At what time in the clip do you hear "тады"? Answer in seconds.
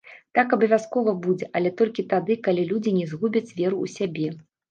2.15-2.37